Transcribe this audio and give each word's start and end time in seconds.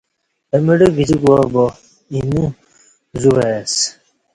اہ 0.53 0.59
مڑہ 0.65 0.87
گج 0.95 1.11
کوبہ 1.21 1.45
با 1.53 1.65
اینہ 2.11 2.43
زو 3.21 3.29
وای 3.35 3.53
اسہ 3.63 3.83